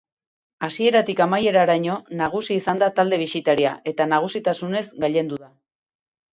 Hasieratik 0.67 1.21
amaieraraino 1.25 1.99
nagusi 2.23 2.59
izan 2.63 2.83
da 2.85 2.89
talde 3.01 3.21
bisitaria 3.27 3.77
eta 3.95 4.11
nagusitasunez 4.17 4.85
gailendu 5.07 5.43
da. 5.47 5.55